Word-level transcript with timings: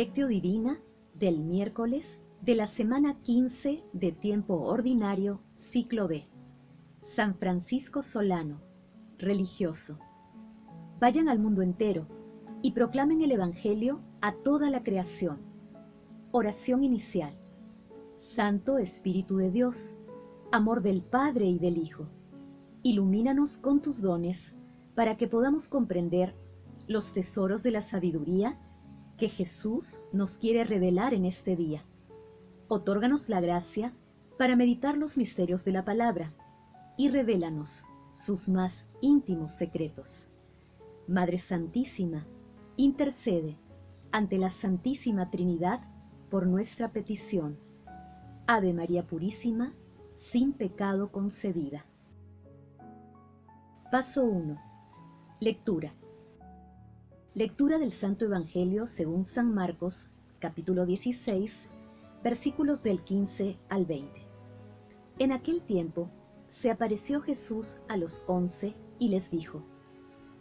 Divina 0.00 0.80
del 1.12 1.40
miércoles 1.40 2.22
de 2.40 2.54
la 2.54 2.66
semana 2.66 3.20
15 3.20 3.84
de 3.92 4.12
tiempo 4.12 4.54
ordinario, 4.62 5.42
ciclo 5.56 6.08
B. 6.08 6.26
San 7.02 7.34
Francisco 7.34 8.02
Solano, 8.02 8.62
religioso. 9.18 9.98
Vayan 11.00 11.28
al 11.28 11.38
mundo 11.38 11.60
entero 11.60 12.06
y 12.62 12.72
proclamen 12.72 13.20
el 13.20 13.32
Evangelio 13.32 14.00
a 14.22 14.32
toda 14.32 14.70
la 14.70 14.82
creación. 14.82 15.36
Oración 16.32 16.82
inicial. 16.82 17.34
Santo 18.16 18.78
Espíritu 18.78 19.36
de 19.36 19.50
Dios, 19.50 19.96
amor 20.50 20.80
del 20.80 21.02
Padre 21.02 21.44
y 21.44 21.58
del 21.58 21.76
Hijo, 21.76 22.08
ilumínanos 22.82 23.58
con 23.58 23.82
tus 23.82 24.00
dones 24.00 24.54
para 24.94 25.18
que 25.18 25.28
podamos 25.28 25.68
comprender 25.68 26.34
los 26.88 27.12
tesoros 27.12 27.62
de 27.62 27.72
la 27.72 27.82
sabiduría 27.82 28.58
que 29.20 29.28
Jesús 29.28 30.02
nos 30.12 30.38
quiere 30.38 30.64
revelar 30.64 31.12
en 31.12 31.26
este 31.26 31.54
día. 31.54 31.84
Otórganos 32.68 33.28
la 33.28 33.42
gracia 33.42 33.92
para 34.38 34.56
meditar 34.56 34.96
los 34.96 35.18
misterios 35.18 35.62
de 35.66 35.72
la 35.72 35.84
palabra 35.84 36.32
y 36.96 37.10
revélanos 37.10 37.84
sus 38.12 38.48
más 38.48 38.86
íntimos 39.02 39.52
secretos. 39.52 40.30
Madre 41.06 41.36
Santísima, 41.36 42.26
intercede 42.78 43.58
ante 44.10 44.38
la 44.38 44.48
Santísima 44.48 45.30
Trinidad 45.30 45.82
por 46.30 46.46
nuestra 46.46 46.90
petición. 46.90 47.58
Ave 48.46 48.72
María 48.72 49.06
Purísima, 49.06 49.74
sin 50.14 50.54
pecado 50.54 51.12
concebida. 51.12 51.84
Paso 53.92 54.24
1. 54.24 54.56
Lectura. 55.40 55.92
Lectura 57.34 57.78
del 57.78 57.92
Santo 57.92 58.24
Evangelio 58.24 58.86
según 58.86 59.24
San 59.24 59.54
Marcos, 59.54 60.08
capítulo 60.40 60.84
16, 60.84 61.68
versículos 62.24 62.82
del 62.82 63.04
15 63.04 63.56
al 63.68 63.86
20. 63.86 64.26
En 65.20 65.30
aquel 65.30 65.62
tiempo 65.62 66.10
se 66.48 66.72
apareció 66.72 67.20
Jesús 67.20 67.78
a 67.86 67.96
los 67.96 68.24
once 68.26 68.74
y 68.98 69.10
les 69.10 69.30
dijo, 69.30 69.62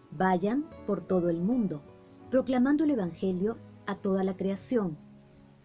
Vayan 0.10 0.68
por 0.88 1.06
todo 1.06 1.30
el 1.30 1.42
mundo, 1.42 1.84
proclamando 2.32 2.86
el 2.86 2.90
Evangelio 2.90 3.60
a 3.86 3.94
toda 3.94 4.24
la 4.24 4.36
creación. 4.36 4.98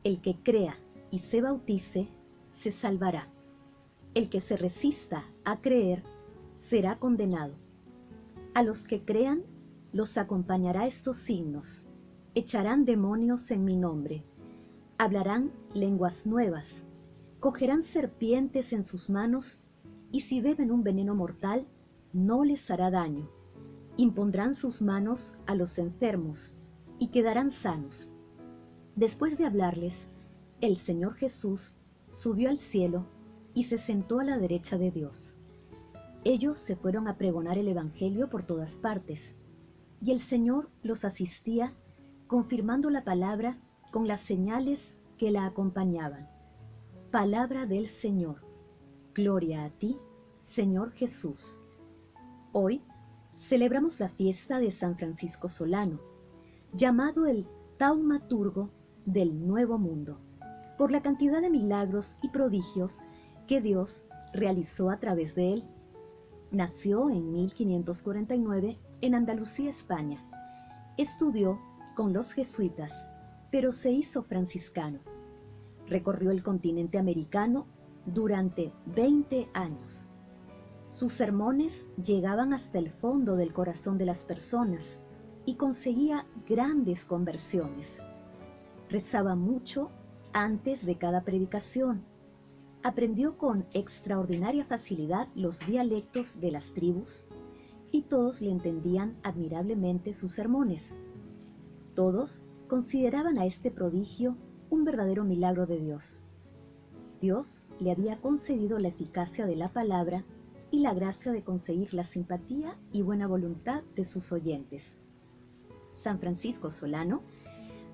El 0.03 0.21
que 0.21 0.37
crea 0.43 0.79
y 1.11 1.21
se 1.21 1.41
bautice, 1.41 2.07
se 2.51 2.71
salvará. 2.71 3.31
El 4.13 4.29
que 4.29 4.41
se 4.41 4.59
resista 4.59 5.25
a 5.47 5.63
creer, 5.63 6.03
será 6.53 6.99
condenado. 6.99 7.55
A 8.53 8.63
los 8.63 8.87
que 8.87 9.03
crean, 9.07 9.43
los 9.95 10.19
acompañará 10.19 10.89
estos 10.89 11.17
signos. 11.17 11.87
Echarán 12.35 12.85
demonios 12.85 13.53
en 13.53 13.65
mi 13.65 13.77
nombre. 13.77 14.25
Hablarán 14.99 15.53
lenguas 15.73 16.27
nuevas. 16.27 16.83
Cogerán 17.39 17.81
serpientes 17.81 18.73
en 18.73 18.83
sus 18.83 19.09
manos 19.09 19.61
y 20.11 20.23
si 20.23 20.41
beben 20.41 20.73
un 20.73 20.83
veneno 20.83 21.15
mortal, 21.15 21.69
no 22.13 22.43
les 22.43 22.73
hará 22.73 22.91
daño. 22.91 23.31
Impondrán 23.97 24.55
sus 24.55 24.83
manos 24.83 25.37
a 25.47 25.55
los 25.55 25.79
enfermos 25.79 26.51
y 26.99 27.09
quedarán 27.09 27.53
sanos. 27.53 28.09
Después 28.97 29.39
de 29.39 29.47
hablarles, 29.47 30.09
el 30.61 30.77
Señor 30.77 31.15
Jesús 31.15 31.73
subió 32.11 32.51
al 32.51 32.59
cielo 32.59 33.07
y 33.55 33.63
se 33.63 33.79
sentó 33.79 34.19
a 34.19 34.25
la 34.25 34.39
derecha 34.39 34.77
de 34.77 34.91
Dios. 34.91 35.37
Ellos 36.25 36.59
se 36.59 36.75
fueron 36.75 37.07
a 37.07 37.17
pregonar 37.17 37.59
el 37.59 37.69
Evangelio 37.69 38.29
por 38.29 38.43
todas 38.43 38.75
partes 38.75 39.37
y 40.05 40.13
el 40.13 40.21
Señor 40.21 40.69
los 40.83 41.07
asistía 41.07 41.73
confirmando 42.27 42.91
la 42.91 43.05
palabra 43.05 43.57
con 43.91 44.07
las 44.07 44.21
señales 44.21 44.97
que 45.17 45.31
la 45.31 45.47
acompañaban. 45.47 46.29
Palabra 47.11 47.65
del 47.65 47.87
Señor. 47.87 48.43
Gloria 49.15 49.65
a 49.65 49.71
ti, 49.71 49.97
Señor 50.41 50.93
Jesús. 50.93 51.59
Hoy 52.53 52.83
celebramos 53.35 53.99
la 53.99 54.11
fiesta 54.11 54.59
de 54.59 54.71
San 54.71 54.97
Francisco 54.97 55.49
Solano, 55.49 56.01
llamado 56.75 57.25
el 57.25 57.47
taumaturgo 57.79 58.69
del 59.07 59.47
Nuevo 59.47 59.79
Mundo, 59.79 60.19
por 60.77 60.91
la 60.91 61.01
cantidad 61.01 61.41
de 61.41 61.49
milagros 61.49 62.19
y 62.21 62.29
prodigios 62.29 63.05
que 63.47 63.63
Dios 63.63 64.05
realizó 64.35 64.91
a 64.91 64.99
través 64.99 65.35
de 65.35 65.55
él. 65.55 65.65
Nació 66.51 67.09
en 67.09 67.33
1549 67.33 68.79
en 69.05 69.15
Andalucía, 69.15 69.69
España. 69.69 70.25
Estudió 70.97 71.61
con 71.95 72.15
los 72.15 72.33
jesuitas, 72.33 73.05
pero 73.51 73.71
se 73.71 73.93
hizo 73.93 74.23
franciscano. 74.23 75.01
Recorrió 75.87 76.31
el 76.31 76.43
continente 76.43 76.97
americano 76.97 77.67
durante 78.07 78.73
20 78.87 79.51
años. 79.53 80.09
Sus 80.95 81.13
sermones 81.13 81.87
llegaban 82.03 82.55
hasta 82.55 82.79
el 82.79 82.89
fondo 82.89 83.37
del 83.37 83.53
corazón 83.53 83.99
de 83.99 84.07
las 84.07 84.25
personas 84.25 85.03
y 85.45 85.57
conseguía 85.57 86.25
grandes 86.49 87.05
conversiones. 87.05 88.01
Rezaba 88.89 89.35
mucho 89.35 89.91
antes 90.33 90.87
de 90.87 90.97
cada 90.97 91.25
predicación. 91.25 92.03
Aprendió 92.83 93.37
con 93.37 93.67
extraordinaria 93.75 94.65
facilidad 94.65 95.29
los 95.35 95.61
dialectos 95.67 96.41
de 96.41 96.53
las 96.53 96.73
tribus 96.73 97.27
y 97.95 98.03
todos 98.03 98.41
le 98.41 98.51
entendían 98.51 99.17
admirablemente 99.23 100.15
sus 100.15 100.33
sermones. 100.33 100.97
Todos 101.95 102.43
consideraban 102.67 103.39
a 103.39 103.47
este 103.47 103.71
prodigio 103.71 104.37
un 104.69 104.83
verdadero 104.83 105.23
milagro 105.23 105.65
de 105.67 105.79
Dios. 105.79 106.19
Dios 107.21 107.63
le 107.79 107.93
había 107.93 108.21
concedido 108.21 108.81
la 108.81 108.89
eficacia 108.89 109.47
de 109.47 109.55
la 109.55 109.73
palabra 109.73 110.25
y 110.73 110.81
la 110.81 110.93
gracia 110.93 111.31
de 111.31 111.45
conseguir 111.45 111.95
la 111.95 112.03
simpatía 112.03 112.77
y 112.91 113.03
buena 113.03 113.29
voluntad 113.29 113.85
de 113.95 114.03
sus 114.03 114.33
oyentes. 114.33 114.99
San 115.93 116.19
Francisco 116.19 116.73
Solano 116.73 117.23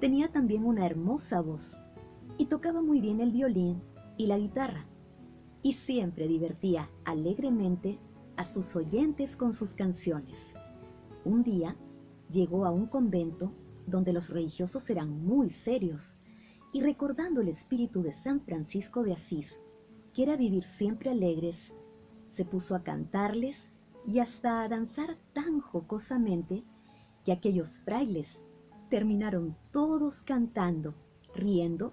tenía 0.01 0.33
también 0.33 0.65
una 0.65 0.87
hermosa 0.87 1.43
voz 1.43 1.77
y 2.39 2.47
tocaba 2.47 2.81
muy 2.81 3.03
bien 3.03 3.21
el 3.21 3.33
violín 3.33 3.83
y 4.17 4.29
la 4.29 4.39
guitarra, 4.39 4.87
y 5.63 5.75
siempre 5.75 6.27
divertía 6.27 6.89
alegremente 7.05 7.99
a 8.41 8.45
sus 8.45 8.75
oyentes 8.75 9.37
con 9.37 9.53
sus 9.53 9.75
canciones. 9.75 10.55
Un 11.27 11.43
día 11.43 11.77
llegó 12.31 12.65
a 12.65 12.71
un 12.71 12.87
convento 12.87 13.53
donde 13.87 14.15
los 14.15 14.31
religiosos 14.31 14.89
eran 14.89 15.11
muy 15.11 15.51
serios 15.51 16.17
y 16.73 16.81
recordando 16.81 17.43
el 17.43 17.49
espíritu 17.49 18.03
de 18.03 18.13
San 18.13 18.41
Francisco 18.41 19.03
de 19.03 19.13
Asís, 19.13 19.63
que 20.15 20.23
era 20.23 20.37
vivir 20.37 20.65
siempre 20.65 21.11
alegres, 21.11 21.75
se 22.29 22.47
puso 22.47 22.75
a 22.75 22.83
cantarles 22.83 23.75
y 24.07 24.21
hasta 24.21 24.63
a 24.63 24.69
danzar 24.71 25.19
tan 25.35 25.61
jocosamente 25.61 26.65
que 27.27 27.33
aquellos 27.33 27.81
frailes 27.81 28.43
terminaron 28.89 29.55
todos 29.71 30.23
cantando, 30.23 30.95
riendo 31.35 31.93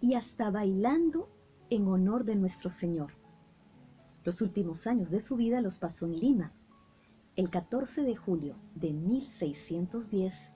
y 0.00 0.14
hasta 0.14 0.50
bailando 0.50 1.28
en 1.68 1.88
honor 1.88 2.24
de 2.24 2.36
nuestro 2.36 2.70
Señor. 2.70 3.23
Los 4.24 4.40
últimos 4.40 4.86
años 4.86 5.10
de 5.10 5.20
su 5.20 5.36
vida 5.36 5.60
los 5.60 5.78
pasó 5.78 6.06
en 6.06 6.18
Lima. 6.18 6.54
El 7.36 7.50
14 7.50 8.04
de 8.04 8.16
julio 8.16 8.56
de 8.74 8.90
1610, 8.92 10.50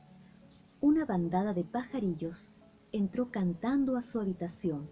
una 0.81 1.05
bandada 1.05 1.53
de 1.53 1.65
pajarillos 1.65 2.55
entró 2.93 3.31
cantando 3.31 3.97
a 3.97 4.03
su 4.03 4.21
habitación 4.21 4.89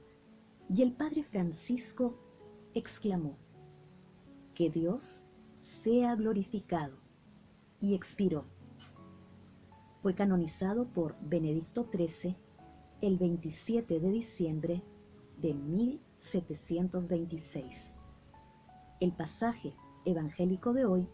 y 0.69 0.83
el 0.83 0.93
padre 0.93 1.25
Francisco 1.25 2.19
exclamó, 2.75 3.39
Que 4.55 4.69
Dios 4.69 5.23
sea 5.61 6.15
glorificado, 6.15 6.99
y 7.81 7.95
expiró. 7.95 8.45
Fue 10.03 10.15
canonizado 10.15 10.87
por 10.87 11.17
Benedicto 11.21 11.89
XIII 11.91 12.37
el 13.01 13.17
27 13.17 14.01
de 14.01 14.11
diciembre 14.11 14.83
de 15.39 15.55
1726. 15.55 17.97
El 18.99 19.13
pasaje 19.13 19.75
evangélico 20.07 20.73
de 20.73 20.87
hoy 20.87 21.07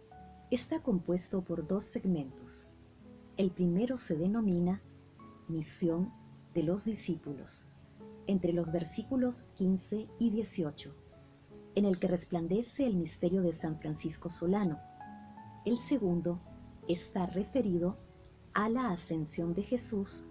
está 0.52 0.80
compuesto 0.84 1.42
por 1.42 1.66
dos 1.66 1.82
segmentos. 1.82 2.70
El 3.36 3.50
primero 3.50 3.96
se 3.96 4.16
denomina 4.16 4.80
Misión 5.48 6.12
de 6.54 6.62
los 6.62 6.84
discípulos, 6.84 7.66
entre 8.28 8.52
los 8.52 8.70
versículos 8.70 9.48
15 9.56 10.06
y 10.20 10.30
18, 10.30 10.94
en 11.74 11.84
el 11.84 11.98
que 11.98 12.06
resplandece 12.06 12.86
el 12.86 12.94
misterio 12.94 13.42
de 13.42 13.52
San 13.52 13.76
Francisco 13.80 14.30
Solano. 14.30 14.78
El 15.64 15.76
segundo 15.76 16.40
está 16.86 17.26
referido 17.26 17.98
a 18.54 18.68
la 18.68 18.92
ascensión 18.92 19.54
de 19.54 19.64
Jesús 19.64 20.24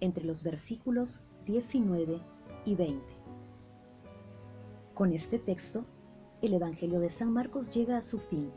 entre 0.00 0.24
los 0.24 0.42
versículos 0.42 1.22
19 1.44 2.20
y 2.64 2.74
20. 2.74 3.00
Con 4.92 5.12
este 5.12 5.38
texto 5.38 5.84
el 6.42 6.54
Evangelio 6.54 7.00
de 7.00 7.08
San 7.08 7.32
Marcos 7.32 7.70
llega 7.74 7.96
a 7.96 8.02
su 8.02 8.18
fin. 8.18 8.50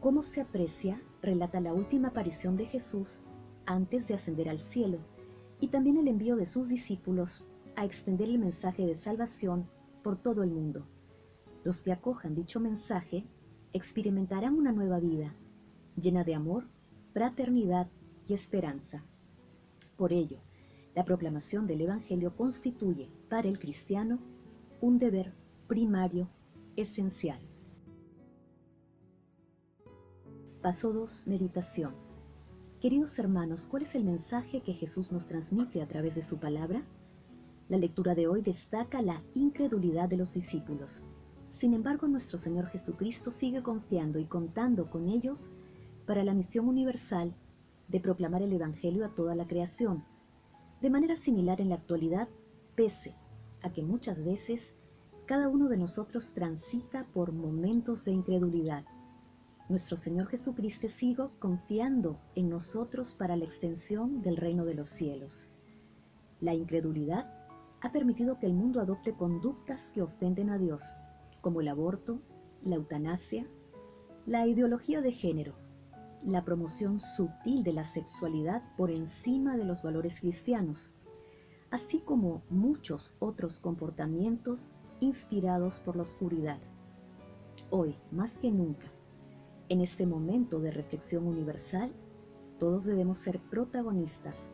¿Cómo 0.00 0.22
se 0.22 0.40
aprecia? 0.40 1.00
Relata 1.22 1.60
la 1.60 1.74
última 1.74 2.08
aparición 2.08 2.56
de 2.56 2.66
Jesús 2.66 3.22
antes 3.66 4.06
de 4.06 4.14
ascender 4.14 4.48
al 4.48 4.60
cielo 4.60 4.98
y 5.60 5.68
también 5.68 5.98
el 5.98 6.08
envío 6.08 6.36
de 6.36 6.46
sus 6.46 6.68
discípulos 6.68 7.44
a 7.76 7.84
extender 7.84 8.28
el 8.28 8.38
mensaje 8.38 8.86
de 8.86 8.94
salvación 8.94 9.68
por 10.02 10.16
todo 10.16 10.42
el 10.42 10.50
mundo. 10.50 10.86
Los 11.64 11.82
que 11.82 11.92
acojan 11.92 12.34
dicho 12.34 12.60
mensaje 12.60 13.26
experimentarán 13.72 14.54
una 14.54 14.72
nueva 14.72 15.00
vida, 15.00 15.34
llena 16.00 16.24
de 16.24 16.34
amor, 16.34 16.64
fraternidad 17.12 17.88
y 18.26 18.34
esperanza. 18.34 19.04
Por 19.96 20.12
ello, 20.12 20.38
la 20.94 21.04
proclamación 21.04 21.66
del 21.66 21.82
Evangelio 21.82 22.34
constituye 22.36 23.10
para 23.28 23.48
el 23.48 23.58
cristiano 23.58 24.18
un 24.80 24.98
deber 24.98 25.34
primario, 25.66 26.28
esencial. 26.76 27.40
Paso 30.62 30.92
2. 30.92 31.22
Meditación. 31.26 31.94
Queridos 32.80 33.18
hermanos, 33.18 33.66
¿cuál 33.66 33.82
es 33.82 33.94
el 33.94 34.04
mensaje 34.04 34.62
que 34.62 34.74
Jesús 34.74 35.10
nos 35.10 35.26
transmite 35.26 35.80
a 35.80 35.88
través 35.88 36.14
de 36.14 36.22
su 36.22 36.38
palabra? 36.38 36.82
La 37.68 37.78
lectura 37.78 38.14
de 38.14 38.28
hoy 38.28 38.42
destaca 38.42 39.00
la 39.00 39.22
incredulidad 39.34 40.08
de 40.08 40.18
los 40.18 40.34
discípulos. 40.34 41.02
Sin 41.48 41.72
embargo, 41.72 42.06
nuestro 42.06 42.38
Señor 42.38 42.66
Jesucristo 42.66 43.30
sigue 43.30 43.62
confiando 43.62 44.18
y 44.18 44.26
contando 44.26 44.90
con 44.90 45.08
ellos 45.08 45.52
para 46.06 46.24
la 46.24 46.34
misión 46.34 46.68
universal 46.68 47.34
de 47.88 48.00
proclamar 48.00 48.42
el 48.42 48.52
Evangelio 48.52 49.06
a 49.06 49.14
toda 49.14 49.34
la 49.34 49.46
creación. 49.46 50.04
De 50.80 50.90
manera 50.90 51.16
similar 51.16 51.60
en 51.60 51.70
la 51.70 51.76
actualidad, 51.76 52.28
pese 52.74 53.14
a 53.62 53.72
que 53.72 53.82
muchas 53.82 54.24
veces 54.24 54.74
cada 55.26 55.48
uno 55.48 55.68
de 55.68 55.76
nosotros 55.76 56.32
transita 56.34 57.04
por 57.12 57.32
momentos 57.32 58.04
de 58.04 58.12
incredulidad, 58.12 58.84
nuestro 59.68 59.96
Señor 59.96 60.28
Jesucristo 60.28 60.86
sigue 60.86 61.24
confiando 61.40 62.20
en 62.36 62.48
nosotros 62.48 63.12
para 63.12 63.34
la 63.34 63.44
extensión 63.44 64.22
del 64.22 64.36
reino 64.36 64.64
de 64.64 64.74
los 64.74 64.88
cielos. 64.88 65.50
La 66.40 66.54
incredulidad 66.54 67.28
ha 67.80 67.90
permitido 67.90 68.38
que 68.38 68.46
el 68.46 68.54
mundo 68.54 68.80
adopte 68.80 69.14
conductas 69.14 69.90
que 69.90 70.02
ofenden 70.02 70.48
a 70.48 70.58
Dios, 70.58 70.96
como 71.40 71.60
el 71.60 71.66
aborto, 71.66 72.20
la 72.62 72.76
eutanasia, 72.76 73.48
la 74.26 74.46
ideología 74.46 75.00
de 75.00 75.10
género, 75.10 75.56
la 76.24 76.44
promoción 76.44 77.00
sutil 77.00 77.64
de 77.64 77.72
la 77.72 77.84
sexualidad 77.84 78.62
por 78.76 78.92
encima 78.92 79.56
de 79.56 79.64
los 79.64 79.82
valores 79.82 80.20
cristianos, 80.20 80.92
así 81.72 81.98
como 81.98 82.44
muchos 82.48 83.16
otros 83.18 83.58
comportamientos 83.58 84.76
inspirados 85.00 85.80
por 85.80 85.96
la 85.96 86.02
oscuridad. 86.02 86.58
Hoy, 87.70 87.96
más 88.10 88.38
que 88.38 88.50
nunca, 88.50 88.86
en 89.68 89.80
este 89.80 90.06
momento 90.06 90.60
de 90.60 90.70
reflexión 90.70 91.26
universal, 91.26 91.92
todos 92.58 92.84
debemos 92.84 93.18
ser 93.18 93.40
protagonistas 93.40 94.48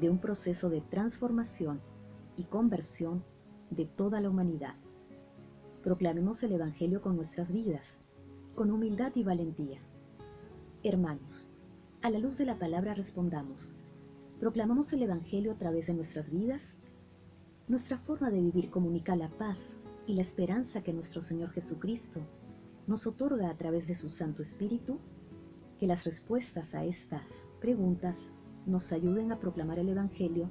de 0.00 0.10
un 0.10 0.18
proceso 0.18 0.68
de 0.70 0.80
transformación 0.80 1.80
y 2.36 2.44
conversión 2.44 3.24
de 3.70 3.86
toda 3.86 4.20
la 4.20 4.30
humanidad. 4.30 4.74
Proclamemos 5.82 6.42
el 6.42 6.52
Evangelio 6.52 7.00
con 7.00 7.16
nuestras 7.16 7.52
vidas, 7.52 8.00
con 8.54 8.70
humildad 8.70 9.12
y 9.14 9.22
valentía. 9.22 9.80
Hermanos, 10.82 11.46
a 12.02 12.10
la 12.10 12.18
luz 12.18 12.38
de 12.38 12.46
la 12.46 12.58
palabra 12.58 12.94
respondamos, 12.94 13.74
¿proclamamos 14.40 14.92
el 14.92 15.02
Evangelio 15.02 15.52
a 15.52 15.58
través 15.58 15.86
de 15.86 15.94
nuestras 15.94 16.30
vidas? 16.30 16.78
Nuestra 17.68 17.98
forma 17.98 18.30
de 18.30 18.40
vivir 18.40 18.70
comunica 18.70 19.16
la 19.16 19.28
paz 19.28 19.76
y 20.06 20.14
la 20.14 20.22
esperanza 20.22 20.84
que 20.84 20.92
nuestro 20.92 21.20
Señor 21.20 21.50
Jesucristo 21.50 22.20
nos 22.86 23.08
otorga 23.08 23.50
a 23.50 23.56
través 23.56 23.88
de 23.88 23.96
su 23.96 24.08
Santo 24.08 24.40
Espíritu. 24.40 25.00
Que 25.80 25.88
las 25.88 26.04
respuestas 26.04 26.76
a 26.76 26.84
estas 26.84 27.44
preguntas 27.60 28.32
nos 28.66 28.92
ayuden 28.92 29.32
a 29.32 29.40
proclamar 29.40 29.80
el 29.80 29.88
Evangelio 29.88 30.48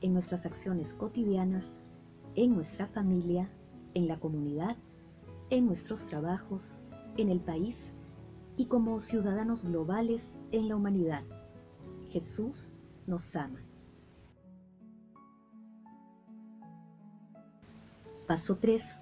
en 0.00 0.12
nuestras 0.12 0.44
acciones 0.44 0.92
cotidianas, 0.92 1.80
en 2.34 2.56
nuestra 2.56 2.88
familia, 2.88 3.48
en 3.94 4.08
la 4.08 4.18
comunidad, 4.18 4.76
en 5.50 5.66
nuestros 5.66 6.04
trabajos, 6.06 6.78
en 7.16 7.30
el 7.30 7.40
país 7.40 7.92
y 8.56 8.66
como 8.66 8.98
ciudadanos 8.98 9.64
globales 9.64 10.36
en 10.50 10.68
la 10.68 10.74
humanidad. 10.74 11.22
Jesús 12.10 12.72
nos 13.06 13.36
ama. 13.36 13.65
Paso 18.26 18.56
3. 18.56 18.98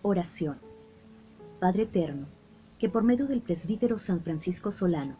Oración. 0.00 0.56
Padre 1.60 1.82
Eterno, 1.82 2.26
que 2.78 2.88
por 2.88 3.02
medio 3.02 3.26
del 3.26 3.42
presbítero 3.42 3.98
San 3.98 4.22
Francisco 4.22 4.70
Solano, 4.70 5.16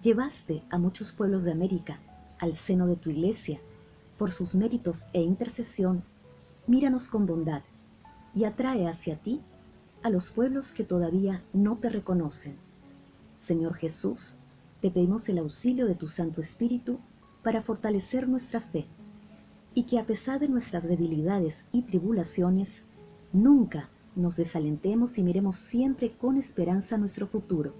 llevaste 0.00 0.62
a 0.70 0.78
muchos 0.78 1.10
pueblos 1.10 1.42
de 1.42 1.50
América 1.50 1.98
al 2.38 2.54
seno 2.54 2.86
de 2.86 2.94
tu 2.94 3.10
iglesia, 3.10 3.60
por 4.18 4.30
sus 4.30 4.54
méritos 4.54 5.08
e 5.12 5.20
intercesión, 5.20 6.04
míranos 6.68 7.08
con 7.08 7.26
bondad 7.26 7.62
y 8.36 8.44
atrae 8.44 8.86
hacia 8.86 9.16
ti 9.16 9.40
a 10.04 10.08
los 10.08 10.30
pueblos 10.30 10.70
que 10.70 10.84
todavía 10.84 11.42
no 11.52 11.76
te 11.76 11.88
reconocen. 11.88 12.56
Señor 13.34 13.74
Jesús, 13.74 14.34
te 14.80 14.92
pedimos 14.92 15.28
el 15.28 15.38
auxilio 15.38 15.86
de 15.86 15.96
tu 15.96 16.06
Santo 16.06 16.40
Espíritu 16.40 17.00
para 17.42 17.62
fortalecer 17.62 18.28
nuestra 18.28 18.60
fe 18.60 18.86
y 19.74 19.84
que 19.84 19.98
a 19.98 20.04
pesar 20.04 20.40
de 20.40 20.48
nuestras 20.48 20.84
debilidades 20.88 21.64
y 21.72 21.82
tribulaciones, 21.82 22.82
nunca 23.32 23.88
nos 24.16 24.36
desalentemos 24.36 25.18
y 25.18 25.22
miremos 25.22 25.56
siempre 25.56 26.12
con 26.12 26.36
esperanza 26.36 26.98
nuestro 26.98 27.26
futuro 27.26 27.74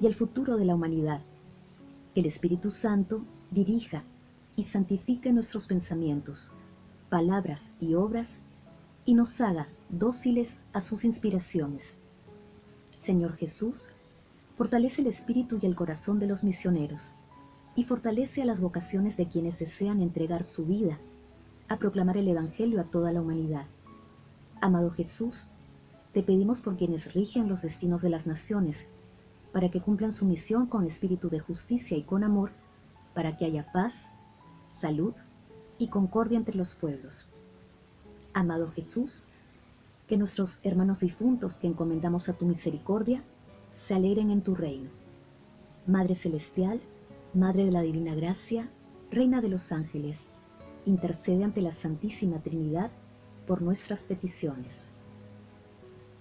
y 0.00 0.06
el 0.06 0.14
futuro 0.14 0.56
de 0.56 0.66
la 0.66 0.74
humanidad. 0.74 1.22
El 2.14 2.26
Espíritu 2.26 2.70
Santo 2.70 3.24
dirija 3.50 4.04
y 4.56 4.64
santifique 4.64 5.32
nuestros 5.32 5.66
pensamientos, 5.66 6.52
palabras 7.08 7.72
y 7.80 7.94
obras 7.94 8.40
y 9.06 9.14
nos 9.14 9.40
haga 9.40 9.68
dóciles 9.88 10.60
a 10.72 10.80
sus 10.80 11.04
inspiraciones. 11.04 11.94
Señor 12.96 13.36
Jesús, 13.36 13.90
fortalece 14.56 15.00
el 15.00 15.08
espíritu 15.08 15.58
y 15.60 15.66
el 15.66 15.74
corazón 15.74 16.18
de 16.18 16.26
los 16.26 16.44
misioneros 16.44 17.12
y 17.74 17.84
fortalece 17.84 18.42
a 18.42 18.44
las 18.44 18.60
vocaciones 18.60 19.16
de 19.16 19.26
quienes 19.26 19.58
desean 19.58 20.00
entregar 20.00 20.44
su 20.44 20.64
vida 20.64 20.98
a 21.68 21.78
proclamar 21.78 22.16
el 22.16 22.28
Evangelio 22.28 22.80
a 22.80 22.84
toda 22.84 23.12
la 23.12 23.20
humanidad. 23.20 23.66
Amado 24.60 24.90
Jesús, 24.90 25.46
te 26.12 26.22
pedimos 26.22 26.60
por 26.60 26.76
quienes 26.76 27.14
rigen 27.14 27.48
los 27.48 27.62
destinos 27.62 28.02
de 28.02 28.10
las 28.10 28.26
naciones, 28.26 28.86
para 29.52 29.70
que 29.70 29.80
cumplan 29.80 30.12
su 30.12 30.24
misión 30.24 30.66
con 30.66 30.86
espíritu 30.86 31.28
de 31.30 31.40
justicia 31.40 31.96
y 31.96 32.02
con 32.02 32.24
amor, 32.24 32.50
para 33.14 33.36
que 33.36 33.44
haya 33.44 33.70
paz, 33.72 34.10
salud 34.64 35.14
y 35.78 35.88
concordia 35.88 36.38
entre 36.38 36.56
los 36.56 36.74
pueblos. 36.74 37.28
Amado 38.32 38.70
Jesús, 38.72 39.24
que 40.06 40.16
nuestros 40.16 40.60
hermanos 40.62 41.00
difuntos 41.00 41.54
que 41.58 41.66
encomendamos 41.66 42.28
a 42.28 42.34
tu 42.34 42.46
misericordia 42.46 43.22
se 43.72 43.94
alegren 43.94 44.30
en 44.30 44.42
tu 44.42 44.54
reino. 44.54 44.90
Madre 45.86 46.14
Celestial, 46.14 46.80
Madre 47.32 47.64
de 47.64 47.72
la 47.72 47.82
Divina 47.82 48.14
Gracia, 48.14 48.68
Reina 49.10 49.40
de 49.40 49.48
los 49.48 49.72
Ángeles, 49.72 50.28
intercede 50.86 51.44
ante 51.44 51.60
la 51.60 51.72
Santísima 51.72 52.40
Trinidad 52.40 52.90
por 53.46 53.62
nuestras 53.62 54.02
peticiones. 54.02 54.86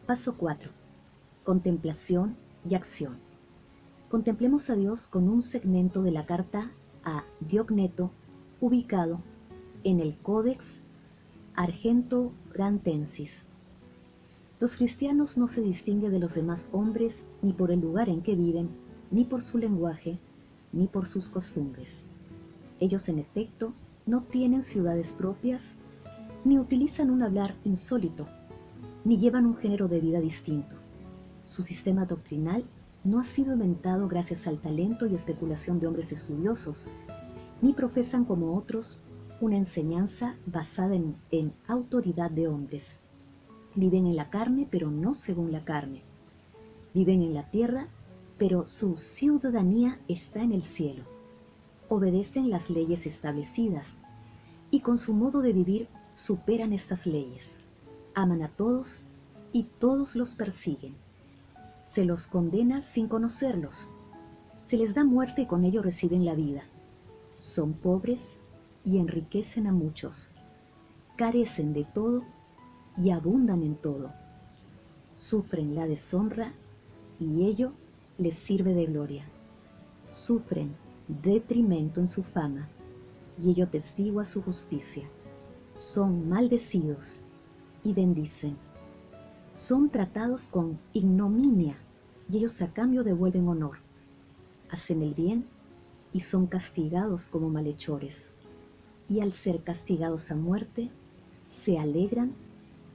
Paso 0.05 0.35
4. 0.37 0.71
Contemplación 1.43 2.35
y 2.69 2.75
acción. 2.75 3.17
Contemplemos 4.09 4.69
a 4.69 4.75
Dios 4.75 5.07
con 5.07 5.27
un 5.27 5.41
segmento 5.41 6.03
de 6.03 6.11
la 6.11 6.25
carta 6.25 6.71
a 7.03 7.23
Diogneto 7.39 8.11
ubicado 8.61 9.19
en 9.83 9.99
el 9.99 10.17
Codex 10.17 10.81
Argento 11.55 12.31
Grantensis. 12.53 13.45
Los 14.59 14.77
cristianos 14.77 15.37
no 15.37 15.47
se 15.47 15.61
distinguen 15.61 16.11
de 16.11 16.19
los 16.19 16.35
demás 16.35 16.69
hombres 16.71 17.25
ni 17.41 17.53
por 17.53 17.71
el 17.71 17.81
lugar 17.81 18.07
en 18.07 18.21
que 18.21 18.35
viven, 18.35 18.69
ni 19.11 19.25
por 19.25 19.41
su 19.41 19.57
lenguaje, 19.57 20.19
ni 20.71 20.87
por 20.87 21.05
sus 21.05 21.29
costumbres. 21.29 22.05
Ellos, 22.79 23.09
en 23.09 23.19
efecto, 23.19 23.73
no 24.05 24.23
tienen 24.23 24.63
ciudades 24.63 25.13
propias, 25.13 25.73
ni 26.43 26.59
utilizan 26.59 27.09
un 27.09 27.23
hablar 27.23 27.55
insólito, 27.63 28.27
ni 29.05 29.17
llevan 29.17 29.45
un 29.45 29.55
género 29.55 29.87
de 29.87 29.99
vida 29.99 30.19
distinto. 30.19 30.75
Su 31.47 31.61
sistema 31.63 32.05
doctrinal 32.05 32.65
no 33.03 33.19
ha 33.19 33.23
sido 33.23 33.53
inventado 33.53 34.07
gracias 34.07 34.47
al 34.47 34.59
talento 34.59 35.05
y 35.05 35.15
especulación 35.15 35.79
de 35.79 35.87
hombres 35.87 36.11
estudiosos, 36.11 36.87
ni 37.61 37.73
profesan 37.73 38.25
como 38.25 38.55
otros 38.55 38.99
una 39.41 39.57
enseñanza 39.57 40.35
basada 40.45 40.95
en, 40.95 41.15
en 41.31 41.53
autoridad 41.67 42.31
de 42.31 42.47
hombres. 42.47 42.97
Viven 43.75 44.05
en 44.05 44.15
la 44.15 44.29
carne, 44.29 44.67
pero 44.69 44.91
no 44.91 45.13
según 45.13 45.51
la 45.51 45.65
carne. 45.65 46.01
Viven 46.93 47.21
en 47.21 47.33
la 47.33 47.49
tierra, 47.49 47.87
pero 48.37 48.67
su 48.67 48.95
ciudadanía 48.97 49.99
está 50.07 50.41
en 50.41 50.51
el 50.51 50.63
cielo. 50.63 51.12
Obedecen 51.93 52.49
las 52.49 52.69
leyes 52.69 53.05
establecidas 53.05 53.97
y 54.71 54.79
con 54.79 54.97
su 54.97 55.13
modo 55.13 55.41
de 55.41 55.53
vivir 55.53 55.87
superan 56.13 56.73
estas 56.73 57.05
leyes. 57.05 57.59
Aman 58.15 58.41
a 58.41 58.49
todos 58.49 59.01
y 59.51 59.63
todos 59.79 60.15
los 60.15 60.35
persiguen. 60.35 60.95
Se 61.83 62.05
los 62.05 62.27
condena 62.27 62.81
sin 62.81 63.07
conocerlos. 63.07 63.87
Se 64.59 64.77
les 64.77 64.93
da 64.95 65.03
muerte 65.03 65.43
y 65.43 65.45
con 65.45 65.65
ello 65.65 65.81
reciben 65.81 66.25
la 66.25 66.33
vida 66.33 66.63
son 67.43 67.73
pobres 67.73 68.37
y 68.85 68.99
enriquecen 68.99 69.67
a 69.67 69.73
muchos, 69.73 70.29
carecen 71.17 71.73
de 71.73 71.83
todo 71.83 72.23
y 72.97 73.09
abundan 73.09 73.63
en 73.63 73.75
todo, 73.75 74.13
sufren 75.13 75.75
la 75.75 75.85
deshonra 75.85 76.53
y 77.19 77.43
ello 77.43 77.73
les 78.17 78.35
sirve 78.35 78.73
de 78.73 78.85
gloria, 78.85 79.25
sufren 80.09 80.73
detrimento 81.07 81.99
en 81.99 82.07
su 82.07 82.23
fama 82.23 82.69
y 83.41 83.49
ello 83.51 83.67
testigua 83.67 84.23
su 84.25 84.41
justicia, 84.41 85.03
son 85.75 86.29
maldecidos 86.29 87.21
y 87.83 87.93
bendicen, 87.93 88.57
son 89.55 89.89
tratados 89.89 90.47
con 90.47 90.79
ignominia 90.93 91.75
y 92.29 92.37
ellos 92.37 92.61
a 92.61 92.71
cambio 92.71 93.03
devuelven 93.03 93.47
honor, 93.47 93.77
hacen 94.69 95.01
el 95.01 95.13
bien 95.13 95.45
y 96.13 96.21
son 96.21 96.47
castigados 96.47 97.27
como 97.27 97.49
malhechores, 97.49 98.31
y 99.09 99.19
al 99.19 99.33
ser 99.33 99.63
castigados 99.63 100.31
a 100.31 100.35
muerte, 100.35 100.89
se 101.45 101.77
alegran 101.77 102.33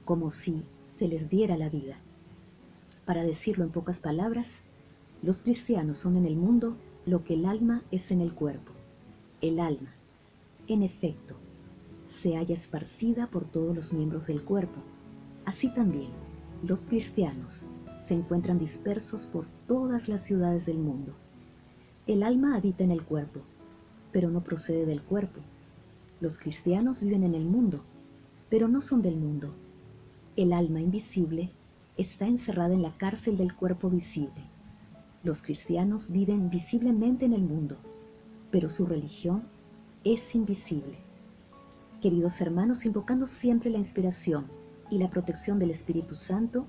como 0.05 0.31
si 0.31 0.63
se 0.85 1.07
les 1.07 1.29
diera 1.29 1.57
la 1.57 1.69
vida. 1.69 1.97
Para 3.05 3.23
decirlo 3.23 3.65
en 3.65 3.71
pocas 3.71 3.99
palabras, 3.99 4.61
los 5.21 5.41
cristianos 5.41 5.99
son 5.99 6.17
en 6.17 6.25
el 6.25 6.35
mundo 6.35 6.75
lo 7.05 7.23
que 7.23 7.33
el 7.33 7.45
alma 7.45 7.83
es 7.91 8.11
en 8.11 8.21
el 8.21 8.33
cuerpo. 8.33 8.73
El 9.41 9.59
alma, 9.59 9.93
en 10.67 10.83
efecto, 10.83 11.35
se 12.05 12.35
halla 12.35 12.53
esparcida 12.53 13.27
por 13.27 13.45
todos 13.45 13.75
los 13.75 13.93
miembros 13.93 14.27
del 14.27 14.43
cuerpo. 14.43 14.81
Así 15.45 15.73
también, 15.73 16.09
los 16.63 16.87
cristianos 16.87 17.65
se 18.01 18.13
encuentran 18.13 18.59
dispersos 18.59 19.25
por 19.25 19.45
todas 19.67 20.09
las 20.09 20.21
ciudades 20.21 20.65
del 20.65 20.77
mundo. 20.77 21.13
El 22.07 22.23
alma 22.23 22.55
habita 22.55 22.83
en 22.83 22.91
el 22.91 23.03
cuerpo, 23.03 23.41
pero 24.11 24.29
no 24.29 24.43
procede 24.43 24.85
del 24.85 25.01
cuerpo. 25.03 25.39
Los 26.19 26.39
cristianos 26.39 27.01
viven 27.01 27.23
en 27.23 27.35
el 27.35 27.45
mundo, 27.45 27.83
pero 28.49 28.67
no 28.67 28.81
son 28.81 29.01
del 29.01 29.15
mundo. 29.15 29.53
El 30.35 30.53
alma 30.53 30.81
invisible 30.81 31.51
está 31.97 32.27
encerrada 32.27 32.73
en 32.73 32.81
la 32.81 32.97
cárcel 32.97 33.37
del 33.37 33.55
cuerpo 33.55 33.89
visible. 33.89 34.41
Los 35.23 35.41
cristianos 35.41 36.11
viven 36.11 36.49
visiblemente 36.49 37.25
en 37.25 37.33
el 37.33 37.41
mundo, 37.41 37.77
pero 38.51 38.69
su 38.69 38.85
religión 38.85 39.43
es 40.03 40.33
invisible. 40.33 40.97
Queridos 42.01 42.39
hermanos, 42.39 42.85
invocando 42.85 43.27
siempre 43.27 43.69
la 43.69 43.77
inspiración 43.77 44.47
y 44.89 44.97
la 44.97 45.09
protección 45.09 45.59
del 45.59 45.71
Espíritu 45.71 46.15
Santo, 46.15 46.65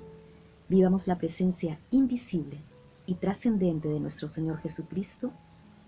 vivamos 0.68 1.06
la 1.06 1.18
presencia 1.18 1.78
invisible 1.92 2.58
y 3.06 3.14
trascendente 3.14 3.88
de 3.88 4.00
nuestro 4.00 4.26
Señor 4.26 4.58
Jesucristo 4.58 5.30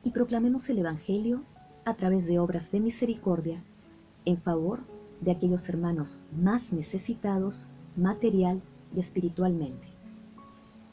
y 0.05 0.11
proclamemos 0.11 0.69
el 0.71 0.79
Evangelio 0.79 1.43
a 1.85 1.95
través 1.95 2.27
de 2.27 2.39
obras 2.39 2.71
de 2.71 2.79
misericordia 2.79 3.63
en 4.25 4.41
favor 4.41 4.81
de 5.21 5.33
aquellos 5.33 5.69
hermanos 5.69 6.19
más 6.41 6.73
necesitados 6.73 7.69
material 7.97 8.63
y 8.95 9.01
espiritualmente. 9.01 9.92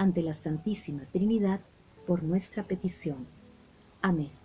ante 0.00 0.22
la 0.22 0.32
Santísima 0.32 1.04
Trinidad 1.12 1.60
por 2.06 2.22
nuestra 2.22 2.62
petición. 2.62 3.26
Amén. 4.00 4.39